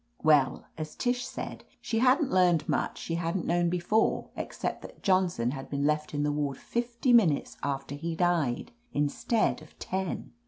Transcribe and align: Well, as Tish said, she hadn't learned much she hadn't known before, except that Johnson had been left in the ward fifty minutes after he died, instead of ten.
Well, 0.23 0.65
as 0.79 0.95
Tish 0.95 1.23
said, 1.27 1.63
she 1.79 1.99
hadn't 1.99 2.31
learned 2.31 2.67
much 2.67 2.97
she 2.97 3.13
hadn't 3.13 3.45
known 3.45 3.69
before, 3.69 4.31
except 4.35 4.81
that 4.81 5.03
Johnson 5.03 5.51
had 5.51 5.69
been 5.69 5.85
left 5.85 6.15
in 6.15 6.23
the 6.23 6.31
ward 6.31 6.57
fifty 6.57 7.13
minutes 7.13 7.55
after 7.61 7.93
he 7.93 8.15
died, 8.15 8.71
instead 8.93 9.61
of 9.61 9.77
ten. 9.77 10.31